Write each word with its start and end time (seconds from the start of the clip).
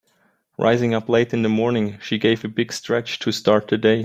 Rising 0.57 0.95
up 0.95 1.09
late 1.09 1.31
in 1.31 1.43
the 1.43 1.47
morning 1.47 1.99
she 2.01 2.17
gave 2.17 2.43
a 2.43 2.47
big 2.47 2.73
stretch 2.73 3.19
to 3.19 3.31
start 3.31 3.67
the 3.67 3.77
day. 3.77 3.99